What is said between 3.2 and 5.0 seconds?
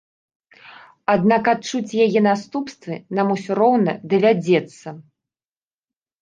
усё роўна давядзецца.